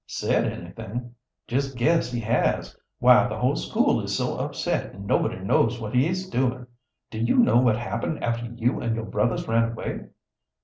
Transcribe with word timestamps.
"Said 0.07 0.45
anything? 0.51 1.13
Just 1.47 1.77
guess 1.77 2.11
he 2.11 2.21
has. 2.21 2.75
Why, 2.97 3.27
the 3.27 3.37
whole 3.37 3.55
school 3.55 4.01
is 4.03 4.17
so 4.17 4.35
upset 4.35 4.99
nobody 4.99 5.37
knows 5.37 5.79
what 5.79 5.93
he 5.93 6.07
is 6.07 6.27
doing. 6.27 6.65
Do 7.11 7.19
you 7.19 7.37
know 7.37 7.57
what 7.57 7.77
happened 7.77 8.23
after 8.23 8.47
you 8.47 8.81
and 8.81 8.95
your 8.95 9.05
brothers 9.05 9.47
ran 9.47 9.73
away?" 9.73 10.07